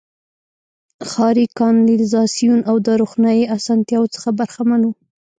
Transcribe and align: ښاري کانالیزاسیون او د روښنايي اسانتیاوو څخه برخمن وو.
ښاري 1.09 1.45
کانالیزاسیون 1.59 2.59
او 2.69 2.75
د 2.85 2.87
روښنايي 3.01 3.45
اسانتیاوو 3.57 4.13
څخه 4.15 4.29
برخمن 4.39 4.81
وو. 4.83 4.93